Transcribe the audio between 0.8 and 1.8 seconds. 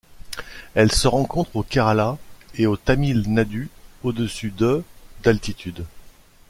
se rencontre au